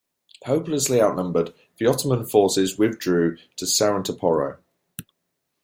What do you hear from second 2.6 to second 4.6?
withdrew to Sarantaporo.